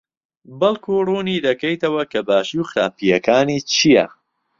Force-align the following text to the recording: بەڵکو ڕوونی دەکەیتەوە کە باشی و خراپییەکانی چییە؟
بەڵکو 0.59 0.95
ڕوونی 1.07 1.43
دەکەیتەوە 1.47 2.03
کە 2.11 2.19
باشی 2.29 2.59
و 2.61 2.67
خراپییەکانی 2.69 3.59
چییە؟ 3.73 4.05